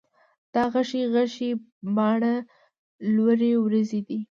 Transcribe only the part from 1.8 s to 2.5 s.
باڼه،